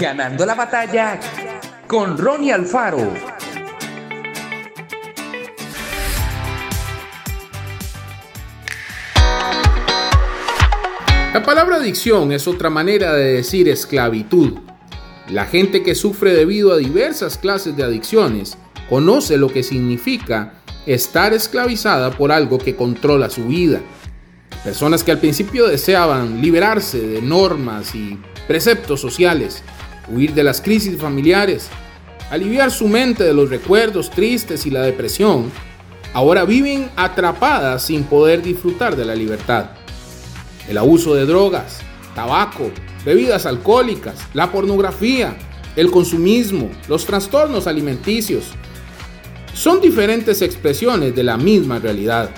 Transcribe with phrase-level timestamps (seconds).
[0.00, 1.20] Ganando la batalla
[1.86, 3.12] con Ronnie Alfaro.
[11.34, 14.60] La palabra adicción es otra manera de decir esclavitud.
[15.28, 18.56] La gente que sufre debido a diversas clases de adicciones
[18.88, 20.54] conoce lo que significa
[20.86, 23.80] estar esclavizada por algo que controla su vida.
[24.64, 29.62] Personas que al principio deseaban liberarse de normas y preceptos sociales,
[30.10, 31.68] huir de las crisis familiares,
[32.30, 35.50] aliviar su mente de los recuerdos tristes y la depresión,
[36.12, 39.70] ahora viven atrapadas sin poder disfrutar de la libertad.
[40.68, 41.80] El abuso de drogas,
[42.14, 42.70] tabaco,
[43.04, 45.36] bebidas alcohólicas, la pornografía,
[45.76, 48.52] el consumismo, los trastornos alimenticios,
[49.54, 52.30] son diferentes expresiones de la misma realidad.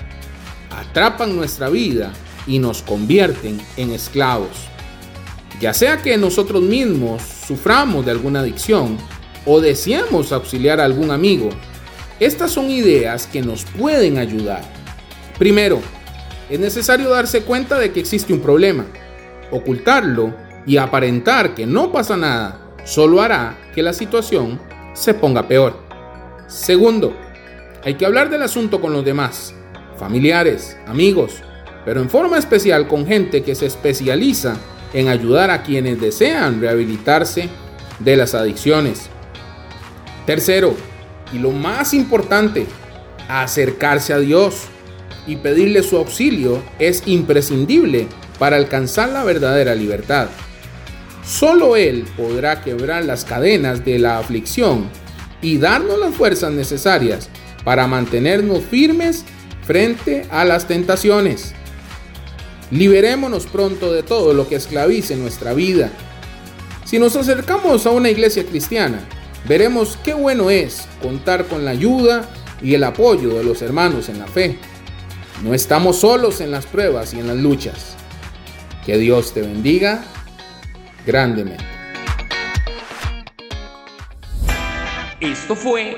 [0.71, 2.11] Atrapan nuestra vida
[2.47, 4.72] y nos convierten en esclavos.
[5.59, 8.97] Ya sea que nosotros mismos suframos de alguna adicción
[9.45, 11.49] o deseamos auxiliar a algún amigo,
[12.19, 14.61] estas son ideas que nos pueden ayudar.
[15.37, 15.79] Primero,
[16.49, 18.85] es necesario darse cuenta de que existe un problema.
[19.51, 20.33] Ocultarlo
[20.65, 24.59] y aparentar que no pasa nada solo hará que la situación
[24.93, 25.77] se ponga peor.
[26.47, 27.15] Segundo,
[27.83, 29.53] hay que hablar del asunto con los demás,
[29.97, 31.41] familiares, amigos,
[31.85, 34.57] pero en forma especial con gente que se especializa
[34.93, 37.49] en ayudar a quienes desean rehabilitarse
[37.99, 39.09] de las adicciones.
[40.25, 40.75] Tercero,
[41.33, 42.65] y lo más importante,
[43.27, 44.63] acercarse a Dios
[45.25, 48.07] y pedirle su auxilio es imprescindible
[48.39, 50.27] para alcanzar la verdadera libertad.
[51.25, 54.89] Solo Él podrá quebrar las cadenas de la aflicción
[55.41, 57.29] y darnos las fuerzas necesarias
[57.63, 59.23] para mantenernos firmes
[59.65, 61.53] frente a las tentaciones.
[62.73, 65.91] Liberémonos pronto de todo lo que esclavice nuestra vida.
[66.85, 68.99] Si nos acercamos a una iglesia cristiana,
[69.47, 72.27] veremos qué bueno es contar con la ayuda
[72.63, 74.57] y el apoyo de los hermanos en la fe.
[75.43, 77.95] No estamos solos en las pruebas y en las luchas.
[78.83, 80.03] Que Dios te bendiga
[81.05, 81.63] grandemente.
[85.19, 85.95] Esto fue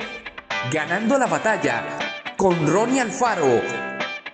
[0.74, 1.86] Ganando la batalla
[2.36, 3.85] con Ronnie Alfaro.